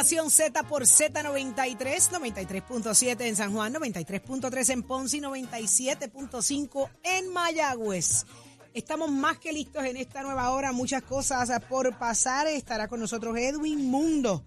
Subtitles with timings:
[0.00, 1.76] Nación Z por Z93,
[2.08, 8.24] 93.7 en San Juan, 93.3 en Ponce y 97.5 en Mayagüez.
[8.72, 12.46] Estamos más que listos en esta nueva hora, muchas cosas por pasar.
[12.46, 14.42] Estará con nosotros Edwin Mundo,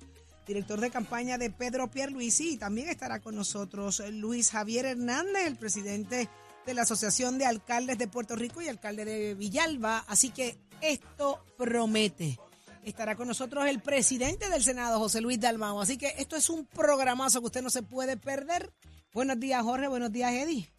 [0.47, 5.57] director de campaña de Pedro Pierluisi, y también estará con nosotros Luis Javier Hernández, el
[5.57, 6.29] presidente
[6.65, 10.03] de la Asociación de Alcaldes de Puerto Rico y alcalde de Villalba.
[10.07, 12.39] Así que esto promete.
[12.85, 15.81] Estará con nosotros el presidente del Senado, José Luis Dalmao.
[15.81, 18.71] Así que esto es un programazo que usted no se puede perder.
[19.13, 19.87] Buenos días, Jorge.
[19.87, 20.69] Buenos días, Eddie.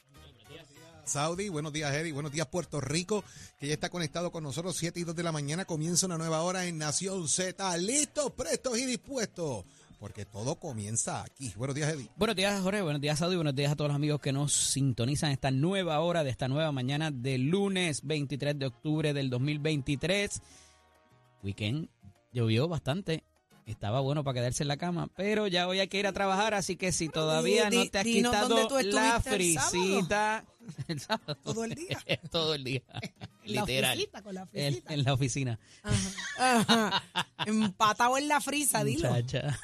[1.06, 3.24] Saudi, buenos días Eddie, buenos días Puerto Rico,
[3.58, 6.40] que ya está conectado con nosotros, 7 y 2 de la mañana, comienza una nueva
[6.40, 9.66] hora en Nación Z, listos, prestos y dispuestos,
[9.98, 11.52] porque todo comienza aquí.
[11.56, 12.08] Buenos días Eddie.
[12.16, 15.30] Buenos días Jorge, buenos días Saudi, buenos días a todos los amigos que nos sintonizan
[15.30, 20.40] esta nueva hora de esta nueva mañana de lunes 23 de octubre del 2023.
[21.42, 21.90] Weekend
[22.34, 23.24] llovió bastante.
[23.66, 26.52] Estaba bueno para quedarse en la cama, pero ya hoy hay que ir a trabajar,
[26.52, 30.44] así que si todavía Di- no te has quitado tú la el frisita,
[30.88, 31.34] el sábado.
[31.42, 31.98] Todo el día.
[32.30, 32.82] todo el día,
[33.46, 34.92] La literal, con la en, frisita.
[34.92, 35.58] en la oficina.
[35.82, 37.02] Ajá, ajá.
[37.46, 39.08] Empatado en la frisa, dilo.
[39.10, 39.58] Muchacha,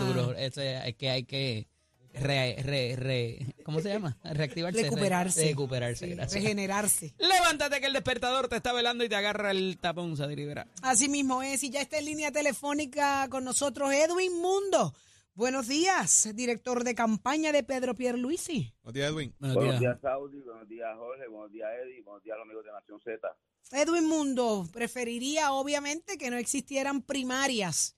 [0.00, 1.66] duro, eso es que hay que
[2.14, 4.18] re, re, re, ¿cómo se llama?
[4.24, 5.44] Reactivarse, re- Recuperarse.
[5.48, 6.42] recuperarse, Sí, gracias.
[6.42, 7.14] Regenerarse.
[7.18, 10.66] Levántate que el despertador te está velando y te agarra el tapón, Sadiri Vera.
[10.82, 14.94] Así mismo es, y ya está en línea telefónica con nosotros Edwin Mundo.
[15.34, 18.74] Buenos días, director de campaña de Pedro Pierluisi.
[18.82, 19.34] Buenos días Edwin.
[19.38, 19.92] Buenos Buenos días.
[19.94, 20.40] días, Saudi.
[20.40, 21.26] Buenos días, Jorge.
[21.28, 22.02] Buenos días, Eddie.
[22.02, 23.28] Buenos días, los amigos de Nación Z.
[23.70, 27.96] Edwin Mundo preferiría obviamente que no existieran primarias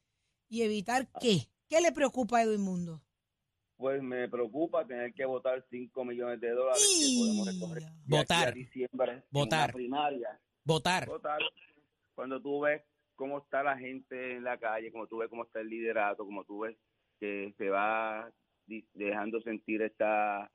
[0.48, 1.48] y evitar qué.
[1.69, 3.03] ¿Qué le preocupa a Edwin Mundo?
[3.76, 8.48] Pues me preocupa tener que votar 5 millones de dólares que podemos recoger Votar.
[8.48, 9.72] a diciembre Votar.
[9.72, 10.40] primaria.
[10.64, 11.06] Votar.
[11.06, 11.40] Votar.
[12.14, 12.82] Cuando tú ves
[13.16, 16.44] cómo está la gente en la calle, como tú ves cómo está el liderato, como
[16.44, 16.76] tú ves
[17.18, 18.30] que se va
[18.94, 20.50] dejando sentir esta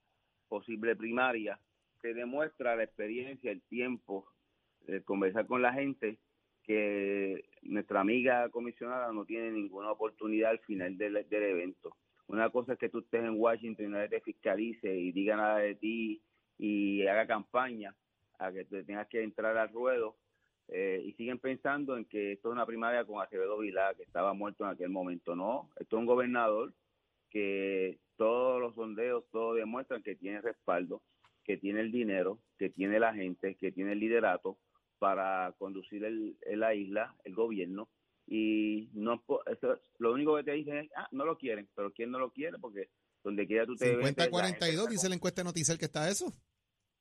[0.48, 1.60] posible primaria,
[2.02, 4.26] que demuestra la experiencia, el tiempo,
[4.82, 6.18] de conversar con la gente,
[6.64, 11.96] que nuestra amiga comisionada no tiene ninguna oportunidad al final del, del evento.
[12.30, 15.58] Una cosa es que tú estés en Washington y nadie te fiscalice y diga nada
[15.58, 16.22] de ti
[16.60, 17.96] y haga campaña,
[18.38, 20.16] a que te tengas que entrar al ruedo
[20.68, 24.34] eh, y siguen pensando en que esto es una primaria con Acevedo Vilá, que estaba
[24.34, 25.36] muerto en aquel momento.
[25.36, 26.72] No, esto es un gobernador
[27.32, 31.02] que todos los sondeos, todo demuestran que tiene respaldo,
[31.44, 34.60] que tiene el dinero, que tiene la gente, que tiene el liderato
[35.00, 37.90] para conducir el, la isla, el gobierno.
[38.32, 42.12] Y no eso, lo único que te dicen es, ah, no lo quieren, pero ¿quién
[42.12, 42.60] no lo quiere?
[42.60, 42.90] Porque
[43.24, 45.86] donde quiera tú te metes, la gente 50-42, está dice la encuesta de Noticel que
[45.86, 46.32] está eso.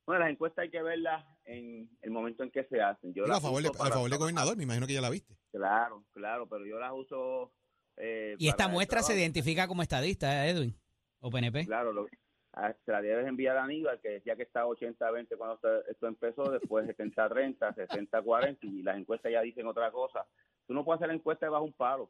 [0.06, 3.12] bueno, las encuestas hay que verlas en el momento en que se hacen.
[3.12, 5.10] Yo a favor, de, uso a para favor del gobernador, me imagino que ya la
[5.10, 5.36] viste.
[5.52, 7.52] Claro, claro, pero yo las uso.
[7.98, 10.74] eh, Y esta para muestra se identifica como estadista, ¿eh, Edwin,
[11.20, 11.66] o PNP.
[11.66, 12.06] Claro, lo,
[12.54, 16.06] a- se la debes enviar a Aníbal, que decía que estaba 80-20 cuando esto, esto
[16.06, 20.26] empezó, después 70-30, 60-40, y las encuestas ya dicen otra cosa.
[20.68, 22.08] Tú no puedes hacer encuestas bajo un palo,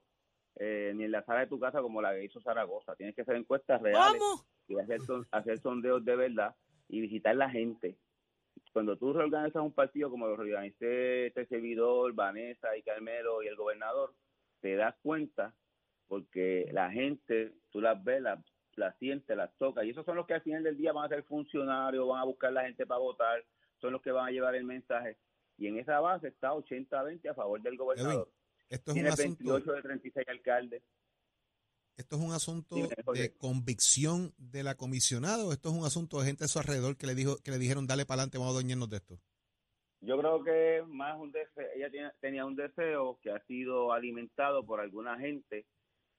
[0.56, 2.94] eh, ni en la sala de tu casa como la que hizo Zaragoza.
[2.96, 4.20] Tienes que hacer encuestas reales.
[4.20, 4.44] ¿Cómo?
[4.66, 6.54] y hacer, son- hacer sondeos de verdad
[6.88, 7.96] y visitar la gente.
[8.74, 13.56] Cuando tú reorganizas un partido como lo reorganicé este servidor, Vanessa y Carmelo y el
[13.56, 14.12] gobernador,
[14.60, 15.54] te das cuenta
[16.06, 18.38] porque la gente, tú las ves, las,
[18.76, 21.08] las sientes, las tocas, y esos son los que al final del día van a
[21.08, 23.44] ser funcionarios, van a buscar la gente para votar,
[23.80, 25.16] son los que van a llevar el mensaje.
[25.56, 28.28] Y en esa base está 80-20 a favor del gobernador.
[28.69, 30.83] Esto es un Tiene asunto, 28 de 36 alcaldes.
[31.97, 32.77] esto es un asunto
[33.15, 36.97] de convicción de la comisionada o esto es un asunto de gente a su alrededor
[36.97, 39.19] que le dijo, que le dijeron dale para adelante, vamos a doñarnos de esto.
[40.00, 44.65] Yo creo que más un deseo, ella tiene- tenía un deseo que ha sido alimentado
[44.65, 45.67] por alguna gente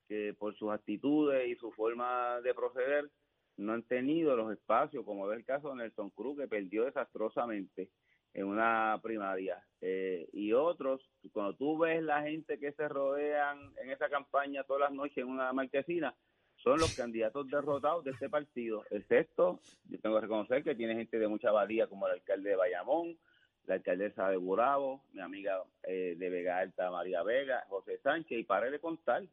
[0.09, 3.09] que por sus actitudes y su forma de proceder
[3.57, 7.89] no han tenido los espacios, como es el caso de Nelson Cruz, que perdió desastrosamente
[8.33, 9.63] en una primaria.
[9.81, 14.81] Eh, y otros, cuando tú ves la gente que se rodean en esa campaña todas
[14.81, 16.15] las noches en una marquesina,
[16.57, 21.17] son los candidatos derrotados de este partido, excepto, yo tengo que reconocer que tiene gente
[21.17, 23.17] de mucha valía como el alcalde de Bayamón,
[23.65, 28.43] la alcaldesa de Burabo, mi amiga eh, de Vega Alta, María Vega, José Sánchez, y
[28.43, 29.23] para de contar.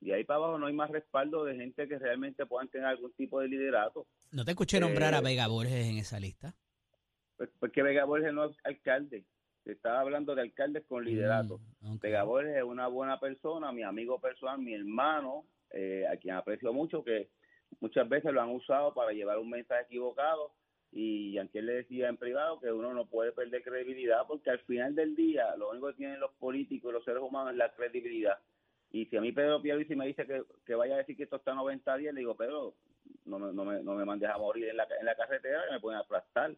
[0.00, 3.12] Y ahí para abajo no hay más respaldo de gente que realmente puedan tener algún
[3.12, 4.06] tipo de liderato.
[4.30, 6.54] No te escuché nombrar a Eh, Vega Borges en esa lista.
[7.42, 9.24] Pues, porque Vega Borges no es alcalde.
[9.64, 11.58] Se estaba hablando de alcaldes con liderato.
[11.80, 11.96] Mm.
[11.98, 16.72] Vega Borges es una buena persona, mi amigo personal, mi hermano, eh, a quien aprecio
[16.72, 17.30] mucho, que
[17.80, 20.52] muchas veces lo han usado para llevar un mensaje equivocado.
[20.92, 24.60] Y aunque él le decía en privado que uno no puede perder credibilidad, porque al
[24.60, 27.74] final del día lo único que tienen los políticos y los seres humanos es la
[27.74, 28.38] credibilidad.
[28.92, 31.36] Y si a mí Pedro Pierluisi me dice que, que vaya a decir que esto
[31.36, 32.76] está 90 días, le digo, Pedro,
[33.24, 35.72] no me, no me, no me mandes a morir en la, en la carretera que
[35.72, 36.54] me pueden aplastar,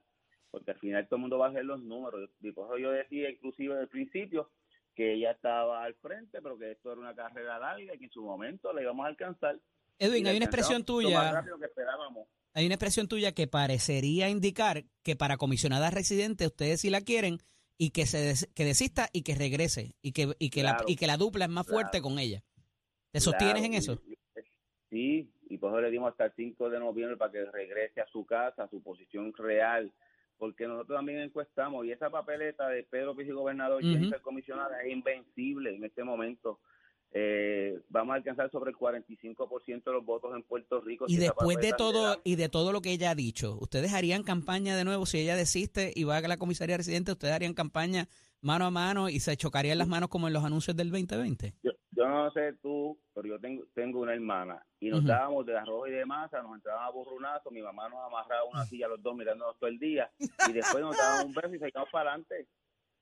[0.55, 2.31] porque al final todo el mundo va a hacer los números.
[2.41, 4.51] Y por eso yo decía, inclusive al principio,
[4.95, 8.11] que ella estaba al frente, pero que esto era una carrera larga y que en
[8.13, 9.59] su momento la íbamos a alcanzar.
[9.99, 11.09] Edwin, hay una la expresión tuya,
[11.75, 11.81] que
[12.55, 17.39] hay una expresión tuya que parecería indicar que para comisionada residente ustedes sí la quieren
[17.77, 20.85] y que se des- que desista y que regrese y que y que la Claro.
[20.87, 22.05] y que la dupla es más fuerte Claro.
[22.05, 22.45] con ella.
[23.11, 24.01] ¿Te sostienes Claro, en eso?
[24.91, 28.07] Sí, y por eso le dimos hasta el 5 de noviembre para que regrese a
[28.07, 29.93] su casa, a su posición real,
[30.45, 33.95] porque nosotros también encuestamos y esa papeleta de Pedro Pizzi gobernador y Ujú.
[33.95, 36.61] Jennifer comisionada es invencible en este momento.
[37.13, 41.07] Eh, vamos a alcanzar sobre el 45% de los votos en Puerto Rico.
[41.09, 44.23] Y si después de todo y de todo lo que ella ha dicho, ustedes harían
[44.23, 48.07] campaña de nuevo si ella desiste y va a la comisaría residente, ustedes harían campaña
[48.43, 51.55] mano a mano y se chocarían las manos como en los anuncios del 2020.
[51.63, 55.09] Yo, yo no sé tú, pero yo tengo, tengo una hermana y nos Ujú.
[55.09, 58.65] dábamos de arroz y de masa, nos entraban a burrunazo, mi mamá nos amarraba una
[58.67, 61.91] silla los dos mirándonos todo el día y después nos daban un beso y seguíamos
[61.91, 62.47] para adelante.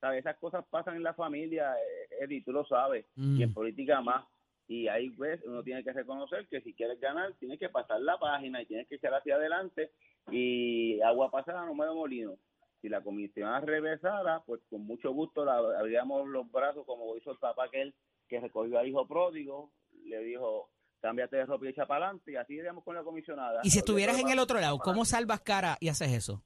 [0.00, 0.19] ¿Sabes?
[0.21, 3.37] Esas cosas pasan en la familia, eh, Eddie, tú lo sabes, Mm.
[3.39, 4.25] y en política más.
[4.67, 8.19] Y ahí pues uno tiene que reconocer que si quieres ganar tienes que pasar la
[8.19, 9.91] página y tienes que echar hacia adelante
[10.31, 12.37] y agua pasada no mueve molino.
[12.81, 17.38] Si la comisión regresara, pues con mucho gusto la abríamos los brazos como hizo el
[17.38, 17.95] papá aquel
[18.32, 19.70] que recogió al hijo pródigo,
[20.05, 20.70] le dijo,
[21.02, 23.61] cámbiate de ropa y echa para adelante y así iríamos con la comisionada.
[23.62, 26.43] Y si estuvieras en el otro lado, ¿cómo salvas cara y haces eso?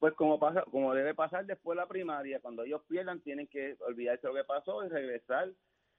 [0.00, 3.76] Pues como pasa, como debe pasar después de la primaria, cuando ellos pierdan tienen que
[3.86, 5.52] olvidarse lo que pasó y regresar.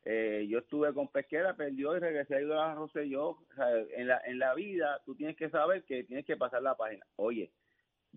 [0.03, 3.29] Eh, yo estuve con Pesquera, perdió y regresé a Ídola Rosselló.
[3.29, 6.61] O sea, en, la, en la vida tú tienes que saber que tienes que pasar
[6.61, 7.05] la página.
[7.15, 7.53] Oye,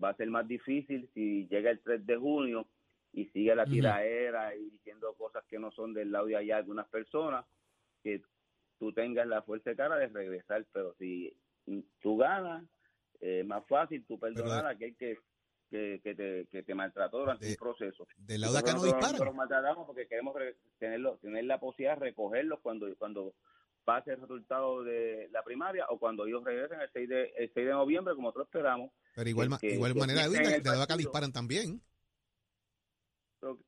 [0.03, 2.67] va a ser más difícil si llega el 3 de junio
[3.15, 6.87] y sigue la tiraera y diciendo cosas que no son del lado de allá algunas
[6.89, 7.45] personas,
[8.03, 8.21] que
[8.77, 10.65] tú tengas la fuerza de cara de regresar.
[10.73, 11.35] Pero si
[12.01, 12.63] tú ganas,
[13.21, 15.17] eh, es más fácil tú perdonar a aquel que,
[15.71, 18.05] que, que te, que te maltrató durante De- un proceso.
[18.17, 19.01] Del lado de acá no disparan.
[19.01, 20.35] nosotros los maltratamos porque queremos
[20.77, 23.33] tenerlo, tener la posibilidad de recogerlos cuando, cuando
[23.85, 27.65] pase el resultado de la primaria o cuando ellos regresen el 6 de, el 6
[27.67, 28.91] de noviembre, como nosotros esperamos.
[29.15, 31.81] Pero igual, que- igual que manera, de de lado de acá disparan también.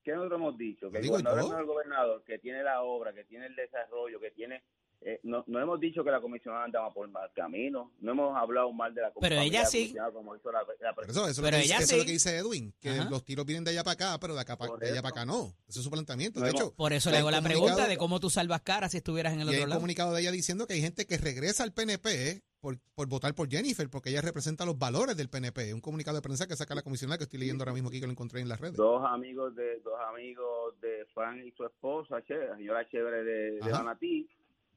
[0.03, 0.91] ¿Qué nosotros hemos dicho?
[0.91, 1.53] Que el gobernador yo.
[1.53, 4.63] es el gobernador, que tiene la obra, que tiene el desarrollo, que tiene...
[5.01, 8.71] eh, no, no hemos dicho que la comisionada andaba por mal camino, no hemos hablado
[8.73, 9.77] mal de la Pero familia ella sí.
[9.79, 11.97] comisionada como hizo la, la Por eso, eso, lo Pero que dice, ella eso es
[11.97, 12.05] lo sí.
[12.07, 13.09] que dice Edwin, que Ajá.
[13.09, 15.11] los tiros vienen de allá para acá, pero de, acá pa- Por de allá para
[15.11, 15.53] acá no.
[15.67, 16.39] Ese es su planteamiento.
[16.39, 18.61] No De hemos- hecho, Por eso le hay hago la pregunta de cómo tú salvas
[18.61, 19.79] cara si estuvieras en el Y hay otro un lado.
[19.79, 23.35] comunicado de ella diciendo que hay gente que regresa al PNP eh, por, por votar
[23.35, 25.73] por Jennifer, porque ella representa los valores del PNP.
[25.75, 28.07] Un comunicado de prensa que saca la comisionada que estoy leyendo ahora mismo aquí que
[28.07, 28.75] lo encontré en las redes.
[28.75, 33.51] dos amigos de dos amigos de Fran y su esposa, Che- la señora Chévere de,
[33.51, 33.83] de Ajá.
[33.83, 34.27] Manatí,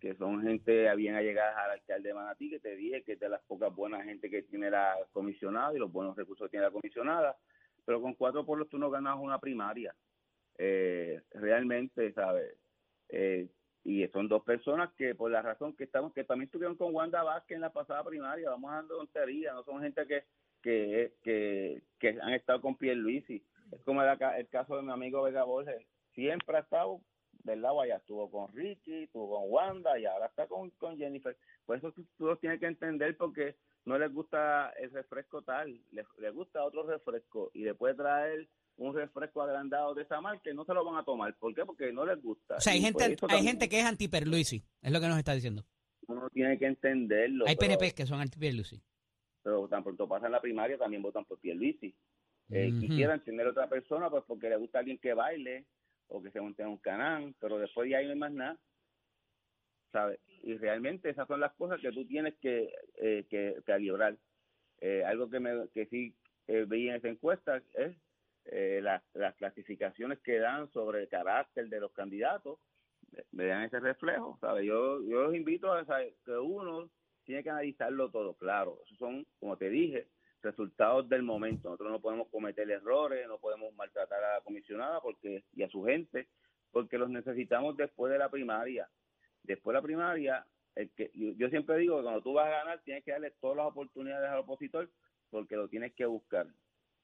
[0.00, 3.28] que son gente bien allegadas al alcalde de Manatí, que te dije que es de
[3.28, 6.72] las pocas buenas gente que tiene la comisionada y los buenos recursos que tiene la
[6.72, 7.36] comisionada,
[7.84, 9.94] pero con cuatro pueblos tú no ganas una primaria.
[10.58, 12.56] Eh, realmente, ¿sabes?
[13.08, 13.48] Eh,
[13.84, 17.22] y son dos personas que por la razón que estamos, que también estuvieron con Wanda
[17.22, 20.24] Vázquez en la pasada primaria, vamos dando tonterías, no son gente que,
[20.62, 23.42] que, que, han estado con Pierluisi.
[23.72, 27.00] Es como el, el caso de mi amigo Vega Borges, siempre ha estado
[27.44, 31.36] lado allá, estuvo con Ricky, estuvo con Wanda y ahora está con, con Jennifer.
[31.66, 35.80] Por eso tú, tú los tienes que entender porque no les gusta el refresco tal,
[35.92, 40.54] les, les gusta otro refresco y puede traer un refresco agrandado de esa marca y
[40.54, 41.34] no se lo van a tomar.
[41.36, 41.64] ¿Por qué?
[41.64, 42.56] Porque no les gusta.
[42.56, 45.18] O sea, hay Y gente, hay también gente que es anti-Perluisi, es lo que nos
[45.18, 45.64] está diciendo.
[46.08, 47.46] Uno tiene que entenderlo.
[47.46, 48.82] Hay pero- PNP que son anti-Perluisi.
[49.42, 51.94] pero tan pronto pasan la primaria también votan por Pierluisi.
[52.50, 52.72] Eh.
[52.80, 55.66] Quisieran tener otra persona pues porque le gusta alguien que baile
[56.10, 58.58] o que se monte en un canal, pero después de ahí no hay más nada.
[59.92, 60.20] ¿Sabes?
[60.42, 64.16] Y realmente esas son las cosas que tú tienes que, eh, que, calibrar.
[64.80, 66.14] Eh, algo que, me, que sí
[66.46, 67.96] eh, vi en esa encuesta es
[68.46, 72.58] eh, las, las clasificaciones que dan sobre el carácter de los candidatos,
[73.32, 74.38] me dan ese reflejo.
[74.40, 74.64] ¿sabes?
[74.64, 76.14] Yo, yo los invito a ¿sabes?
[76.24, 76.88] que uno
[77.24, 78.78] tiene que analizarlo todo, claro.
[78.84, 80.08] Esos son, como te dije,
[80.42, 81.68] resultados del momento.
[81.68, 85.84] Nosotros no podemos cometer errores, no podemos maltratar a la comisionada porque y a su
[85.84, 86.28] gente,
[86.70, 88.88] porque los necesitamos después de la primaria.
[89.42, 92.80] Después de la primaria, el que, yo, siempre digo que cuando tú vas a ganar
[92.82, 94.90] tienes que darle todas las oportunidades al opositor
[95.30, 96.46] porque lo tienes que buscar.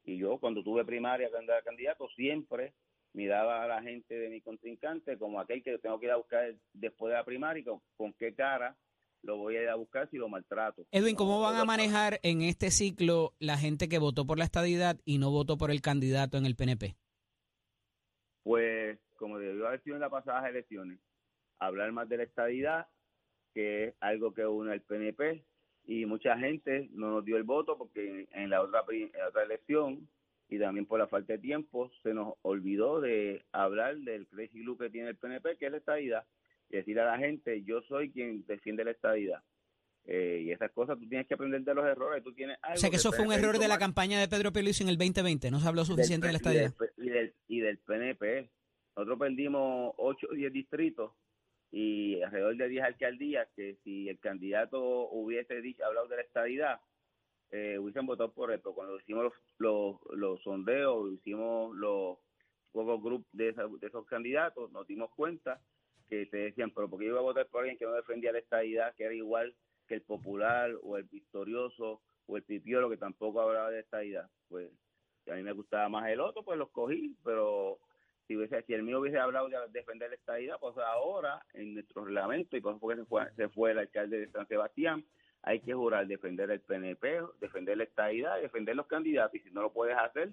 [0.05, 1.31] Y yo cuando tuve primaria
[1.65, 2.75] candidato siempre
[3.13, 6.55] miraba a la gente de mi contrincante como aquel que tengo que ir a buscar
[6.73, 8.77] después de la primaria con, con qué cara
[9.27, 10.87] lo voy a ir a buscar si lo maltrato.
[10.91, 14.99] Edwin, ¿cómo van a manejar en este ciclo la gente que votó por la estadidad
[15.05, 16.97] y no votó por el candidato en el PNP?
[18.45, 21.01] Pues como debió haber sido en las pasadas elecciones,
[21.59, 22.87] hablar más de la estadidad,
[23.53, 25.45] que es algo que une al PNP,
[25.85, 29.45] y mucha gente no nos dio el voto porque en la otra, en la otra
[29.45, 30.09] elección
[30.49, 34.79] y también por la falta de tiempo se nos olvidó de hablar del crazy look
[34.79, 36.27] que tiene el PNP, que es la estadidad,
[36.71, 39.43] y decir a la gente, yo soy quien defiende la estadidad.
[40.09, 42.23] Eh, y esas cosas tú tienes que aprender de los errores.
[42.23, 44.81] Tú tienes o sea que eso fue un error de la campaña de Pedro Pérez
[44.81, 45.51] en el 2020.
[45.51, 46.73] No se habló suficiente de la estadía.
[46.97, 48.49] Y del, y del, PNP.
[48.97, 51.13] Nosotros perdimos 8 o 10 distritos
[51.73, 56.81] y alrededor de 10 alcaldías que si el candidato hubiese dicho, hablado de la estadidad,
[57.51, 58.75] eh, hubiesen votado por esto.
[58.75, 62.19] Cuando hicimos los, los, los sondeos, hicimos los
[62.73, 65.61] focus group de, de esos candidatos, nos dimos cuenta
[66.09, 68.39] que te decían, pero porque yo iba a votar por alguien que no defendía la
[68.39, 69.55] estadidad, que era igual
[69.87, 74.29] que el popular o el victorioso o el pipiolo que tampoco hablaba de esta idea.
[74.49, 74.71] Pues
[75.25, 77.79] si a mí me gustaba más el otro, pues lo cogí, pero
[78.27, 82.05] si, hubiese, si el mío hubiese hablado de defender la estadidad, pues ahora en nuestro
[82.05, 85.05] reglamento, y por eso se fue, se fue el alcalde de San Sebastián,
[85.43, 89.63] hay que jurar defender el PNP, defender la estadidad, defender los candidatos, y si no
[89.63, 90.31] lo puedes hacer,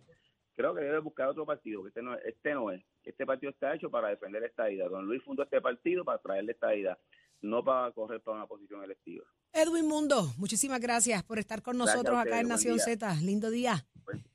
[0.55, 2.83] creo que debes buscar otro partido, que este no, este no es.
[3.03, 4.89] Este partido está hecho para defender la estadidad.
[4.89, 6.97] Don Luis fundó este partido para traerle estadidad
[7.43, 9.25] no para correr para una posición electiva.
[9.51, 13.15] Edwin Mundo, muchísimas gracias por estar con nosotros acá en Nación Z.
[13.21, 13.85] Lindo día.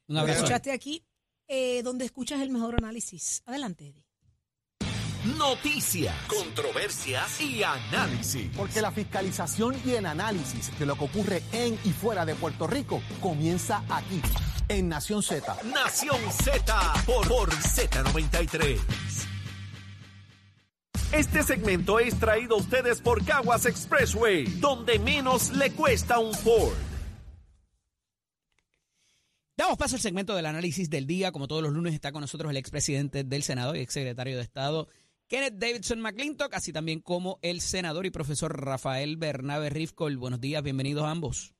[0.06, 0.38] Un abrazo.
[0.38, 1.04] Escuchaste aquí
[1.48, 3.42] eh, donde escuchas el mejor análisis.
[3.46, 4.04] Adelante, Eddie.
[5.36, 8.50] Noticias, controversias y análisis.
[8.56, 12.66] Porque la fiscalización y el análisis de lo que ocurre en y fuera de Puerto
[12.66, 14.22] Rico comienza aquí,
[14.68, 15.56] en Nación Z.
[15.64, 18.78] Nación Z por, por Z93.
[21.12, 26.76] Este segmento es traído a ustedes por Caguas Expressway, donde menos le cuesta un Ford.
[29.56, 31.32] Damos paso al segmento del análisis del día.
[31.32, 34.88] Como todos los lunes está con nosotros el expresidente del Senado y exsecretario de Estado,
[35.26, 40.16] Kenneth Davidson McClintock, así también como el senador y profesor Rafael Bernabe Rifkol.
[40.16, 41.57] Buenos días, bienvenidos a ambos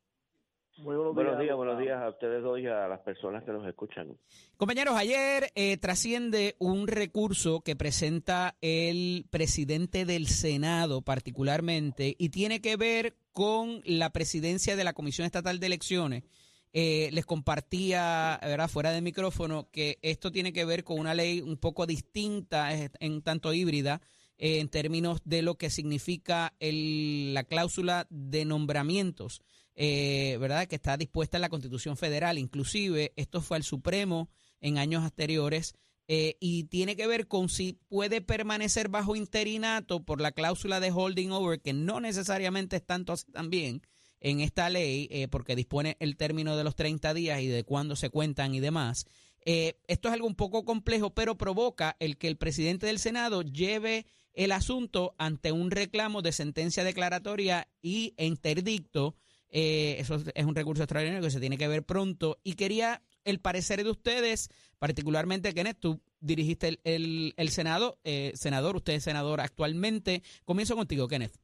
[0.83, 4.17] buenos, días, buenos días a ustedes dos y a las personas que nos escuchan.
[4.57, 12.61] Compañeros, ayer eh, trasciende un recurso que presenta el presidente del Senado particularmente y tiene
[12.61, 16.25] que ver con la presidencia de la Comisión Estatal de Elecciones.
[16.73, 18.69] Eh, les compartía, ¿verdad?
[18.69, 23.23] fuera del micrófono, que esto tiene que ver con una ley un poco distinta, en
[23.23, 24.03] tanto híbrida,
[24.39, 29.43] eh, en términos de lo que significa el, la cláusula de nombramientos.
[29.81, 30.67] Eh, ¿verdad?
[30.67, 32.37] Que está dispuesta en la Constitución Federal.
[32.37, 34.29] Inclusive, esto fue al Supremo
[34.61, 35.77] en años anteriores
[36.09, 40.91] eh, y tiene que ver con si puede permanecer bajo interinato por la cláusula de
[40.91, 43.83] holding over, que no necesariamente es tanto así también
[44.19, 47.95] en esta ley, eh, porque dispone el término de los 30 días y de cuándo
[47.95, 49.07] se cuentan y demás.
[49.45, 54.07] esto es algo un poco complejo, pero provoca el que el presidente del Senado lleve
[54.35, 59.15] el asunto ante un reclamo de sentencia declaratoria y interdicto
[59.51, 62.39] eh, eso es un recurso extraordinario que se tiene que ver pronto.
[62.43, 68.77] Y quería el parecer de ustedes, particularmente, Kenneth, tú dirigiste el, el, Senado, eh, senador,
[68.77, 70.23] usted es senador actualmente.
[70.45, 71.37] Comienzo contigo, Kenneth.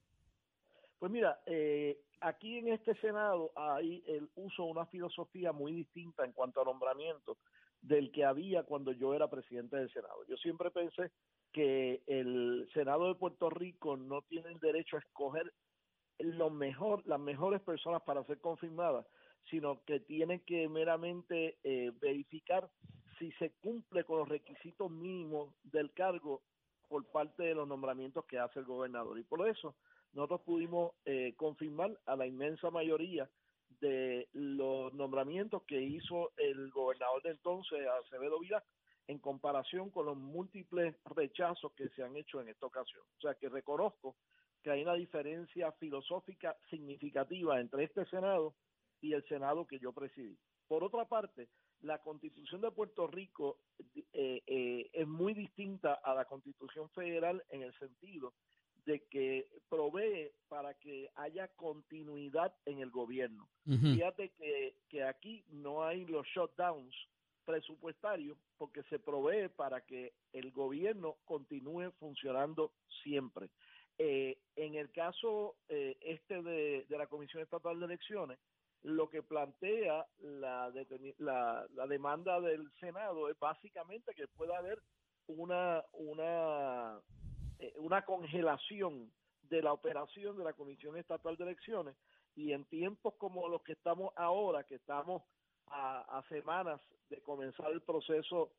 [0.98, 6.24] Pues mira, eh, aquí en este Senado hay el uso de una filosofía muy distinta
[6.24, 7.38] en cuanto a nombramiento
[7.82, 10.24] del que había cuando yo era presidente del Senado.
[10.26, 11.10] Yo siempre pensé
[11.52, 15.52] que el Senado de Puerto Rico no tiene el derecho a escoger
[16.18, 19.06] lo mejor, las mejores personas para ser confirmadas,
[19.50, 22.68] sino que tienen que meramente eh, verificar
[23.18, 26.42] si se cumple con los requisitos mínimos del cargo
[26.88, 29.18] por parte de los nombramientos que hace el gobernador.
[29.18, 29.74] Y por eso
[30.12, 33.28] nosotros pudimos eh, confirmar a la inmensa mayoría
[33.80, 38.62] de los nombramientos que hizo el gobernador de entonces, Acevedo Vila,
[39.06, 43.02] en comparación con los múltiples rechazos que se han hecho en esta ocasión.
[43.18, 44.16] O sea que reconozco
[44.64, 48.54] que hay una diferencia filosófica significativa entre este Senado
[49.02, 50.38] y el Senado que yo presidí.
[50.66, 51.50] Por otra parte,
[51.82, 53.58] la Constitución de Puerto Rico
[54.14, 58.32] eh, eh, es muy distinta a la Constitución federal en el sentido
[58.86, 63.48] de que provee para que haya continuidad en el gobierno.
[63.64, 66.94] Fíjate que, que aquí no hay los shutdowns
[67.44, 73.50] presupuestarios porque se provee para que el gobierno continúe funcionando siempre.
[73.98, 78.38] Eh, en el caso eh, este de, la Comisión Estatal de Elecciones,
[78.82, 80.72] lo que plantea la,
[81.18, 84.82] la, demanda del Senado es básicamente que pueda haber
[85.26, 87.00] una, una,
[87.58, 91.96] eh, una congelación de la operación de la Comisión Estatal de Elecciones.
[92.34, 95.22] Y en tiempos como los que estamos ahora, que estamos
[95.68, 98.50] a, a semanas de comenzar el proceso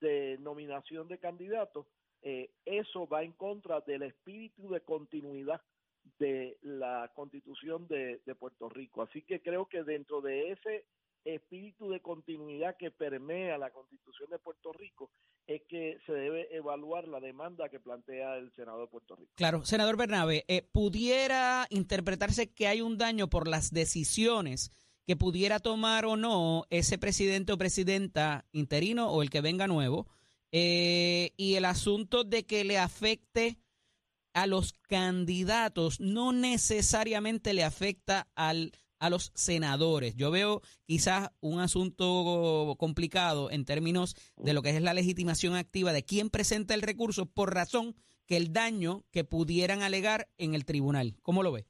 [0.00, 1.86] de nominación de candidatos,
[2.24, 5.60] eh, eso va en contra del espíritu de continuidad
[6.18, 9.02] de la constitución de, de Puerto Rico.
[9.02, 10.86] Así que creo que dentro de ese
[11.24, 15.10] espíritu de continuidad que permea la constitución de Puerto Rico
[15.46, 19.32] es que se debe evaluar la demanda que plantea el senador de Puerto Rico.
[19.34, 24.72] Claro, senador Bernabe, eh, ¿pudiera interpretarse que hay un daño por las decisiones
[25.06, 30.06] que pudiera tomar o no ese presidente o presidenta interino o el que venga nuevo?
[30.52, 33.58] Eh, y el asunto de que le afecte
[34.32, 38.72] a los candidatos no necesariamente le afecta al
[39.04, 40.16] a los senadores.
[40.16, 45.92] Yo veo quizás un asunto complicado en términos de lo que es la legitimación activa
[45.92, 47.94] de quién presenta el recurso por razón
[48.26, 51.16] que el daño que pudieran alegar en el tribunal.
[51.22, 51.66] ¿Cómo lo ve?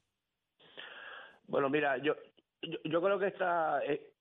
[1.49, 2.15] Bueno, mira, yo,
[2.85, 4.14] yo, creo que esta, eh,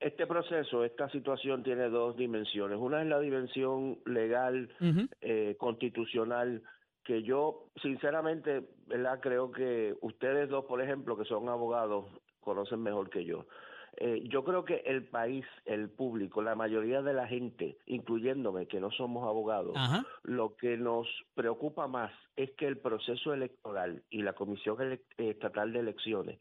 [0.00, 2.78] este proceso, esta situación tiene dos dimensiones.
[2.78, 4.70] Una es la dimensión legal,
[5.20, 6.62] eh, constitucional,
[7.04, 9.20] que yo sinceramente, ¿verdad?
[9.20, 12.06] Creo que ustedes dos, por ejemplo, que son abogados,
[12.40, 13.46] conocen mejor que yo.
[13.96, 18.80] Eh, yo creo que el país, el público, la mayoría de la gente, incluyéndome, que
[18.80, 19.74] no somos abogados,
[20.22, 25.80] lo que nos preocupa más es que el proceso electoral y la Comisión Estatal de
[25.80, 26.38] Elecciones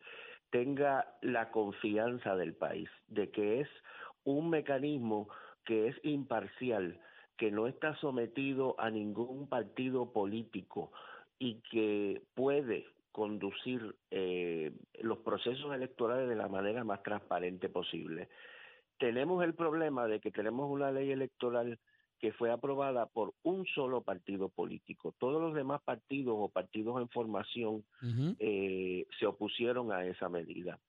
[0.50, 3.70] tenga la confianza del país de que es
[4.24, 5.30] un mecanismo
[5.66, 7.00] que es imparcial,
[7.38, 10.92] que no está sometido a ningún partido político
[11.38, 18.30] y que puede conducir eh, los procesos electorales de la manera más transparente posible.
[18.98, 21.80] Tenemos el problema de que tenemos una ley electoral
[22.20, 25.14] que fue aprobada por un solo partido político.
[25.18, 27.84] Todos los demás partidos o partidos en formación
[28.40, 30.80] eh, se opusieron a esa medida.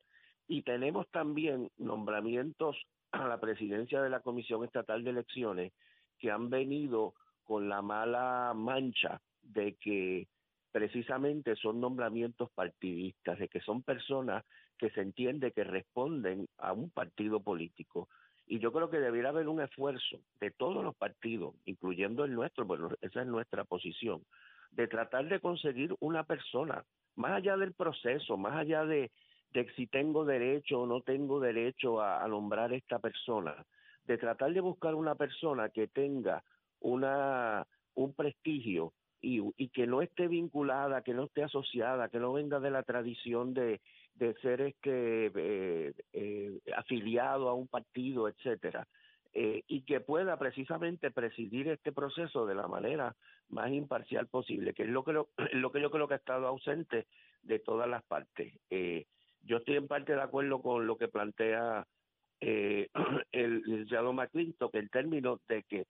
[0.48, 2.76] Y tenemos también nombramientos
[3.12, 5.72] a la presidencia de la Comisión Estatal de Elecciones
[6.18, 7.14] que han venido
[7.44, 10.28] con la mala mancha de que
[10.72, 14.44] precisamente son nombramientos partidistas, de que son personas
[14.78, 18.08] que se entiende que responden a un partido político.
[18.50, 22.64] Y yo creo que debiera haber un esfuerzo de todos los partidos, incluyendo el nuestro,
[22.64, 24.24] bueno, esa es nuestra posición,
[24.72, 26.84] de tratar de conseguir una persona,
[27.14, 29.12] más allá del proceso, más allá de,
[29.52, 33.54] de si tengo derecho o no tengo derecho a, nombrar esta persona,
[34.02, 36.42] de tratar de buscar una persona que tenga
[36.80, 42.32] una un prestigio y, y, que no esté vinculada, que no esté asociada, que no
[42.32, 43.80] venga de la tradición de,
[44.20, 48.86] de ser este, eh, eh, afiliado a un partido, etcétera,
[49.32, 53.16] eh, y que pueda precisamente presidir este proceso de la manera
[53.48, 56.46] más imparcial posible, que es lo que, lo, lo que yo creo que ha estado
[56.46, 57.06] ausente
[57.42, 58.52] de todas las partes.
[59.42, 61.86] yo estoy en parte de acuerdo con lo que plantea
[62.40, 62.88] eh,
[63.32, 65.86] el licenciado McClinton, que en términos de que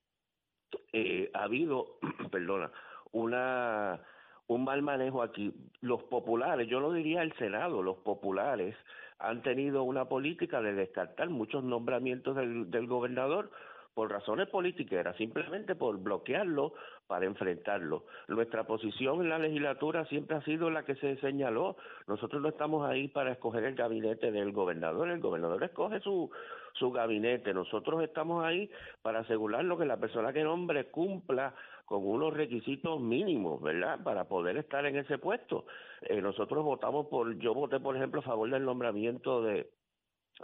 [0.93, 1.99] eh, ha habido,
[2.31, 2.71] perdona,
[3.13, 4.01] una
[4.51, 5.53] un mal manejo aquí.
[5.81, 8.75] Los populares, yo no diría el Senado, los populares
[9.21, 13.51] han tenido una política de descartar muchos nombramientos del, del gobernador
[13.95, 16.73] por razones políticas, simplemente por bloquearlo
[17.07, 18.05] para enfrentarlo.
[18.27, 21.77] Nuestra posición en la legislatura siempre ha sido la que se señaló.
[22.09, 26.31] Nosotros no estamos ahí para escoger el gabinete del gobernador, el gobernador escoge su,
[26.73, 27.55] su gabinete.
[27.55, 28.71] Nosotros estamos ahí
[29.03, 31.55] para asegurarlo que la persona que nombre cumpla
[31.91, 34.01] con unos requisitos mínimos, ¿verdad?
[34.05, 35.67] Para poder estar en ese puesto.
[36.03, 39.73] Eh, nosotros votamos por, yo voté por ejemplo a favor del nombramiento de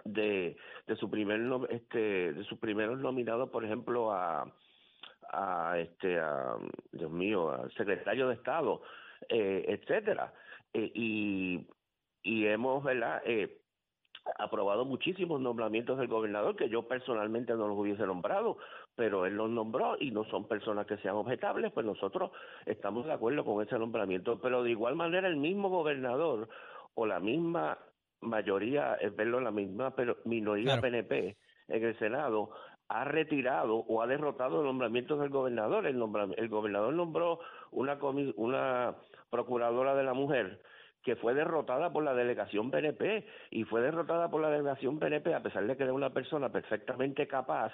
[0.04, 0.56] de,
[0.88, 4.52] de su primer este de sus primeros nominados por ejemplo a
[5.32, 6.56] a este a,
[6.90, 8.82] Dios mío al secretario de estado
[9.28, 10.34] eh, etcétera
[10.74, 11.66] eh, y
[12.24, 13.60] y hemos verdad eh,
[14.38, 18.58] aprobado muchísimos nombramientos del gobernador que yo personalmente no los hubiese nombrado,
[18.96, 22.30] pero él los nombró y no son personas que sean objetables, pues nosotros
[22.64, 26.48] estamos de acuerdo con ese nombramiento, pero de igual manera el mismo gobernador
[26.94, 27.78] o la misma
[28.22, 31.36] mayoría, es verlo, la misma pero minoría PNP
[31.68, 32.50] en el Senado
[32.88, 35.86] ha retirado o ha derrotado el nombramiento del gobernador.
[35.86, 36.02] El,
[36.36, 37.40] el gobernador nombró
[37.72, 37.98] una,
[38.36, 38.94] una
[39.28, 40.62] procuradora de la mujer
[41.02, 45.42] que fue derrotada por la delegación PNP y fue derrotada por la delegación PNP a
[45.42, 47.72] pesar de que era una persona perfectamente capaz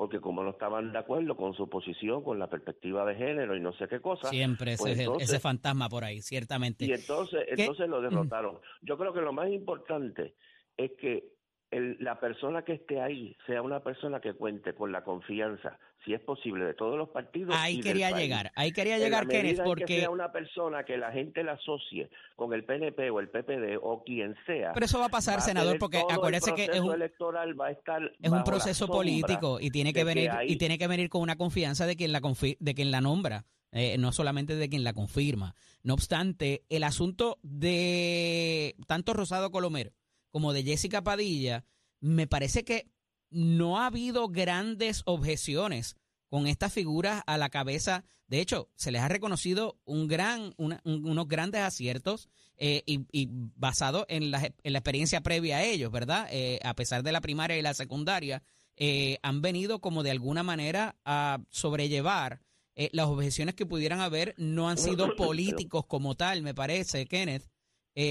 [0.00, 3.60] porque como no estaban de acuerdo con su posición, con la perspectiva de género y
[3.60, 4.30] no sé qué cosa.
[4.30, 6.86] Siempre ese, pues ese fantasma por ahí, ciertamente.
[6.86, 8.60] Y entonces, entonces lo derrotaron.
[8.80, 10.36] Yo creo que lo más importante
[10.74, 11.34] es que
[11.70, 16.12] el, la persona que esté ahí sea una persona que cuente con la confianza, si
[16.14, 17.54] es posible, de todos los partidos.
[17.56, 18.22] Ahí y del quería país.
[18.24, 20.00] llegar, ahí quería En llegar, Kenneth, en que porque...
[20.00, 24.02] sea una persona que la gente la asocie con el PNP o el PPD o
[24.02, 24.72] quien sea.
[24.72, 27.70] Pero eso va a pasar, va senador, porque acuérdese que es un, electoral va a
[27.70, 31.22] estar es un proceso político y tiene que venir ahí- y tiene que venir con
[31.22, 34.82] una confianza de quien la confi- de quien la nombra, eh, no solamente de quien
[34.82, 35.54] la confirma.
[35.84, 39.92] No obstante, el asunto de tanto Rosado Colomero
[40.30, 41.64] como de Jessica Padilla,
[42.00, 42.88] me parece que
[43.30, 45.96] no ha habido grandes objeciones
[46.28, 48.04] con estas figuras a la cabeza.
[48.26, 53.00] De hecho, se les ha reconocido un gran, una- un- unos grandes aciertos eh, y,
[53.12, 56.28] y basado en la, en la experiencia previa a ellos, ¿verdad?
[56.30, 58.42] Eh, a pesar de la primaria y la secundaria,
[58.76, 62.40] eh, han venido como de alguna manera a sobrellevar
[62.76, 64.34] eh, las objeciones que pudieran haber.
[64.38, 67.48] No han sido políticos como tal, me parece, Kenneth.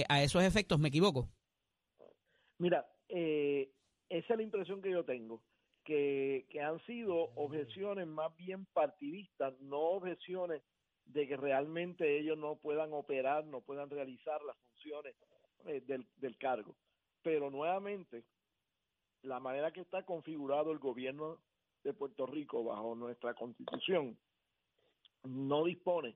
[0.09, 1.29] A esos efectos, ¿me equivoco?
[2.59, 3.71] Mira, eh,
[4.09, 5.41] esa es la impresión que yo tengo,
[5.83, 10.61] que, que han sido objeciones más bien partidistas, no objeciones
[11.05, 15.15] de que realmente ellos no puedan operar, no puedan realizar las funciones
[15.65, 16.75] eh, del, del cargo.
[17.23, 18.23] Pero nuevamente,
[19.23, 21.39] la manera que está configurado el gobierno
[21.83, 24.17] de Puerto Rico bajo nuestra constitución
[25.23, 26.15] no dispone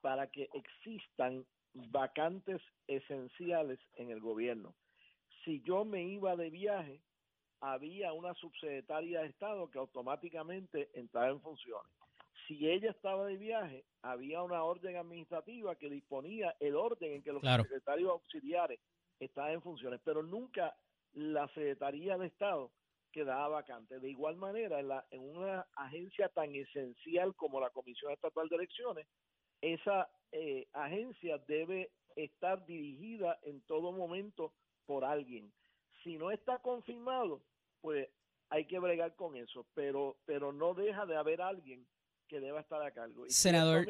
[0.00, 4.74] para que existan vacantes esenciales en el gobierno.
[5.44, 7.00] Si yo me iba de viaje,
[7.60, 11.90] había una subsecretaria de Estado que automáticamente entraba en funciones.
[12.46, 17.32] Si ella estaba de viaje, había una orden administrativa que disponía el orden en que
[17.32, 17.64] los Claro.
[17.64, 18.80] secretarios auxiliares
[19.18, 20.74] estaban en funciones, pero nunca
[21.12, 22.70] la Secretaría de Estado
[23.12, 23.98] quedaba vacante.
[23.98, 28.56] De igual manera, en, la, en una agencia tan esencial como la Comisión Estatal de
[28.56, 29.06] Elecciones,
[29.60, 34.52] esa eh, agencia debe estar dirigida en todo momento
[34.88, 35.52] por alguien.
[36.02, 37.42] Si no está confirmado,
[37.82, 38.08] pues
[38.48, 41.86] hay que bregar con eso, pero pero no deja de haber alguien
[42.26, 43.26] que deba estar a cargo.
[43.26, 43.86] Y Senador.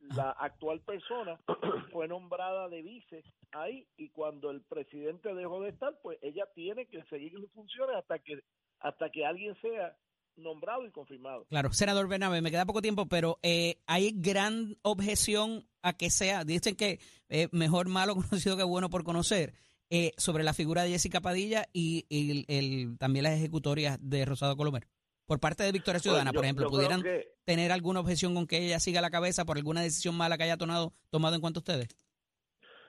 [0.00, 1.40] la actual persona
[1.92, 6.86] fue nombrada de vice ahí y cuando el presidente dejó de estar, pues ella tiene
[6.86, 8.42] que seguir sus funciones hasta que
[8.80, 9.96] hasta que alguien sea
[10.36, 11.46] nombrado y confirmado.
[11.46, 16.44] Claro, senador Bernabe, me queda poco tiempo, pero eh, hay gran objeción a que sea,
[16.44, 19.54] dicen que eh, mejor malo conocido que bueno por conocer,
[19.94, 24.24] eh, sobre la figura de Jessica Padilla y, y el, el- también las ejecutorias de
[24.24, 24.88] Rosado Colomero.
[25.26, 28.46] Por parte de Victoria Ciudadana, Pues yo- por ejemplo, ¿pudieran que- tener alguna objeción con
[28.46, 31.58] que ella siga la cabeza por alguna decisión mala que haya tomado, tomado en cuanto
[31.58, 31.88] a ustedes?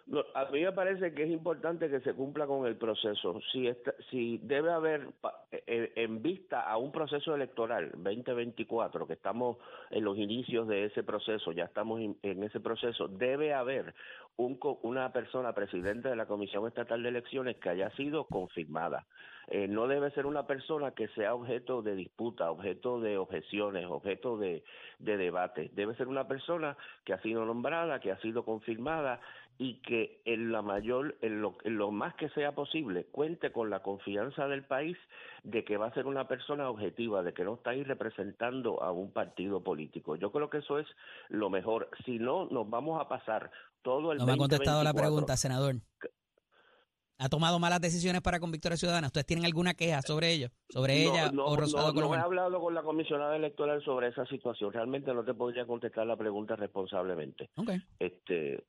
[0.05, 3.39] No, a mí me parece que es importante que se cumpla con el proceso.
[3.53, 3.69] Si,
[4.11, 9.57] si debe haber, pa- en, en vista a un proceso electoral 2024, que estamos
[9.91, 13.93] en los inicios de ese proceso, ya estamos en ese proceso, debe haber
[14.35, 19.05] un, una persona presidente de la Comisión Estatal de Elecciones que haya sido confirmada.
[19.47, 24.37] Eh, no debe ser una persona que sea objeto de disputa, objeto de objeciones, objeto
[24.37, 24.63] de,
[24.99, 25.69] de debate.
[25.73, 29.19] Debe ser una persona que ha sido nombrada, que ha sido confirmada
[29.57, 33.69] y que en la mayor, en lo, en lo más que sea posible, cuente con
[33.69, 34.97] la confianza del país
[35.43, 38.91] de que va a ser una persona objetiva, de que no está ahí representando a
[38.91, 40.15] un partido político.
[40.15, 40.87] Yo creo que eso es
[41.29, 41.89] lo mejor.
[42.05, 43.51] Si no, nos vamos a pasar
[43.83, 45.75] todo el No me ha contestado la 2024 pregunta, senador.
[47.19, 49.07] ¿Ha tomado malas decisiones para con Victoria Ciudadana?
[49.07, 50.49] ¿Ustedes tienen alguna queja sobre ello?
[50.69, 54.25] ¿Sobre ella no, o Rosado no, no he hablado con la comisionada electoral sobre esa
[54.25, 54.73] situación.
[54.73, 57.49] Realmente no te podría contestar la pregunta responsablemente.
[57.55, 57.69] Ok.
[57.99, 58.63] Este,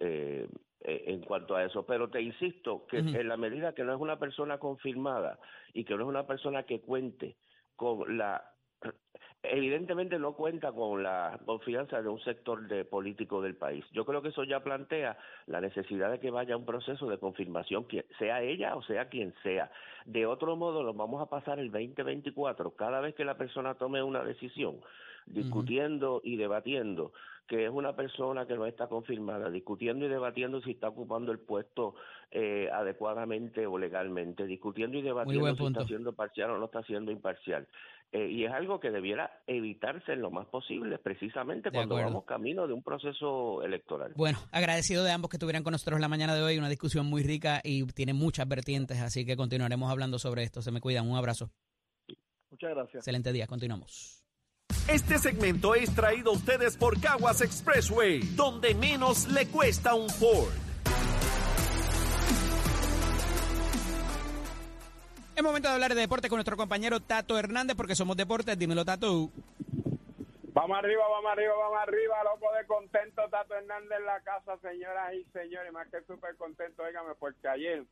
[0.00, 0.48] eh,
[0.80, 4.00] eh, en cuanto a eso, pero te insisto que en la medida que no es
[4.00, 5.38] una persona confirmada
[5.72, 7.36] y que no es una persona que cuente
[7.76, 8.42] con la
[9.42, 13.84] evidentemente no cuenta con la confianza de un sector de político del país.
[13.92, 17.86] Yo creo que eso ya plantea la necesidad de que vaya un proceso de confirmación,
[17.86, 19.70] que sea ella o sea quien sea.
[20.04, 24.02] De otro modo, nos vamos a pasar el 2024, cada vez que la persona tome
[24.02, 24.80] una decisión,
[25.26, 27.12] discutiendo y debatiendo
[27.52, 31.38] que es una persona que no está confirmada, discutiendo y debatiendo si está ocupando el
[31.38, 31.94] puesto
[32.30, 37.12] eh, adecuadamente o legalmente, discutiendo y debatiendo si está siendo parcial o no está siendo
[37.12, 37.66] imparcial.
[38.12, 42.10] Eh, y es algo que debiera evitarse en lo más posible, precisamente De cuando acuerdo.
[42.10, 44.12] vamos camino de un proceso electoral.
[44.16, 46.58] Bueno, agradecido de ambos que estuvieran con nosotros la mañana de hoy.
[46.58, 50.62] Una discusión muy rica y tiene muchas vertientes, así que continuaremos hablando sobre esto.
[50.62, 51.08] Se me cuidan.
[51.08, 51.50] Un abrazo.
[52.50, 52.96] Muchas gracias.
[52.96, 53.46] Excelente día.
[53.46, 54.21] Continuamos.
[54.88, 60.52] Este segmento es traído a ustedes por Caguas Expressway, donde menos le cuesta un Ford.
[65.36, 68.58] Es momento de hablar de deporte con nuestro compañero Tato Hernández, porque somos deportes.
[68.58, 69.30] Dímelo, Tato.
[70.52, 75.14] Vamos arriba, vamos arriba, vamos arriba, loco de contento, Tato Hernández en la casa, señoras
[75.14, 77.84] y señores, más que súper contento, óigame, porque ayer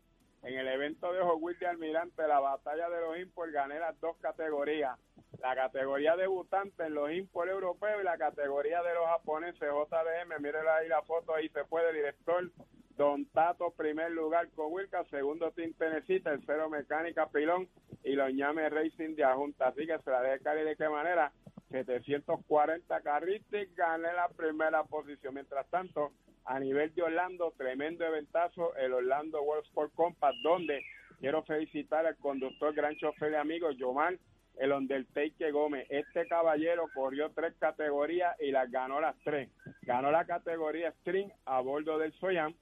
[0.42, 4.16] en el evento de Wheels de Almirante, la batalla de los import, gané las dos
[4.18, 4.98] categorías.
[5.40, 10.40] La categoría debutante en los import europeos y la categoría de los japoneses, JDM.
[10.40, 12.50] Miren ahí la foto, ahí se puede, director.
[12.96, 17.66] Don Tato, primer lugar con Wilca, segundo Team Tennessee, tercero Mecánica Pilón
[18.05, 19.68] y los Ñame Racing de Ajunta.
[19.68, 21.33] Así que se la deje caer de qué manera.
[21.71, 25.35] 740 carritos gané la primera posición.
[25.35, 26.13] Mientras tanto,
[26.45, 30.83] a nivel de Orlando, tremendo eventazo, el Orlando World Sport Compass, donde
[31.21, 34.19] quiero felicitar al conductor, gran chofer de amigos, Yomar,
[34.57, 35.87] el Gómez.
[35.89, 39.49] Este caballero corrió tres categorías y las ganó las tres.
[39.83, 42.55] Ganó la categoría String a bordo del Soyan,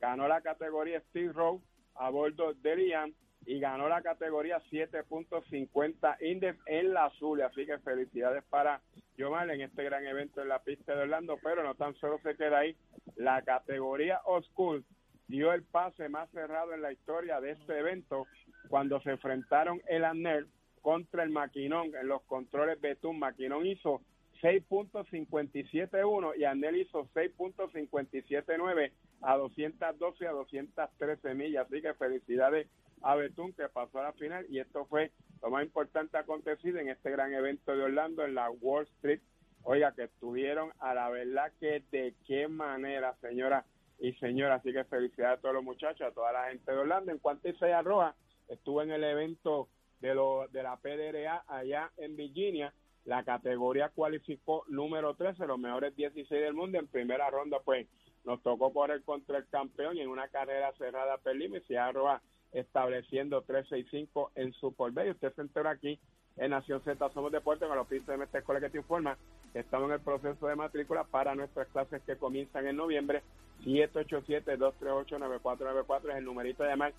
[0.00, 1.62] ganó la categoría Steel Row
[1.94, 3.14] a bordo del Ian
[3.46, 7.42] y ganó la categoría 7.50 Index en la azul.
[7.42, 8.80] Así que felicidades para
[9.16, 12.36] Yomar en este gran evento en la pista de Orlando, pero no tan solo se
[12.36, 12.76] queda ahí.
[13.16, 14.82] La categoría Oscur
[15.28, 18.26] dio el pase más cerrado en la historia de este evento
[18.68, 20.46] cuando se enfrentaron el ANER
[20.82, 23.18] contra el Maquinón en los controles Betún.
[23.18, 24.02] Maquinón hizo
[24.42, 31.66] 6.571 y Anel hizo 6.579 a 212 a 213 millas.
[31.66, 32.68] Así que felicidades
[33.04, 35.12] a Betún que pasó a la final y esto fue
[35.42, 39.20] lo más importante acontecido en este gran evento de Orlando en la Wall Street.
[39.62, 43.64] Oiga, que estuvieron a la verdad que de qué manera, señora
[43.98, 44.56] y señora.
[44.56, 47.12] Así que felicidades a todos los muchachos, a toda la gente de Orlando.
[47.12, 48.14] En cuanto a Isaiah Roja,
[48.48, 49.68] estuvo en el evento
[50.00, 52.72] de, lo, de la PDRA allá en Virginia.
[53.04, 56.78] La categoría cualificó número 13, los mejores 16 del mundo.
[56.78, 57.86] En primera ronda, pues,
[58.24, 61.62] nos tocó correr contra el campeón y en una carrera cerrada perdimos.
[61.68, 65.98] Y Roja estableciendo 3-6-5 en su por Usted se entera aquí
[66.36, 69.16] en Nación Z Somos Deportes con los pisos de MT Escuela que te informa
[69.54, 73.22] estamos en el proceso de matrícula para nuestras clases que comienzan en noviembre.
[73.64, 76.92] 787-238-9494 es el numerito de llamar.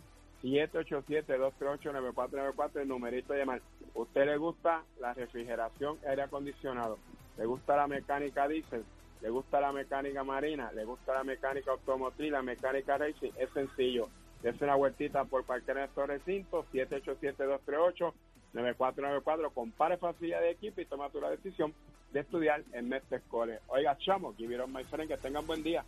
[0.44, 3.62] 787-238-9494 es el numerito de llamar.
[3.94, 6.98] ¿Usted le gusta la refrigeración, aire acondicionado?
[7.38, 8.86] ¿Le gusta la mecánica diésel?
[9.22, 14.08] le gusta la mecánica marina, le gusta la mecánica automotriz, la mecánica racing, es sencillo.
[14.44, 19.52] Es una vueltita por cualquier de estos recintos, 787-238-9494.
[19.54, 21.74] Compare facilidad de equipo y toma tu la decisión
[22.14, 23.62] de estudiar en Mestre College.
[23.68, 24.72] Oiga, chamo, give it on
[25.08, 25.84] que tengan buen día.